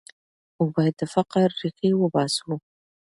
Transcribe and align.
موږ 0.55 0.69
باید 0.75 0.95
د 0.97 1.03
فقر 1.13 1.47
ریښې 1.61 1.89
وباسو. 1.97 2.51